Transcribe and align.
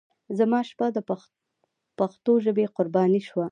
زما 0.37 0.59
شپه 0.69 0.87
د 0.95 0.97
پښتو 1.99 2.31
ژبې 2.45 2.65
قرباني 2.75 3.21
شوه. 3.27 3.47